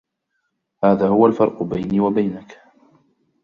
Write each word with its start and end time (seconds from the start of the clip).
هذا 0.83 1.07
هو 1.07 1.25
الفرق 1.27 1.63
بيني 1.63 1.99
وبينك 1.99 2.61